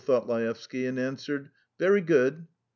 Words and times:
thought 0.03 0.27
Laevsky, 0.27 0.87
and 0.87 0.97
answered: 0.97 1.47
"Very 1.77 2.01
good." 2.01 2.47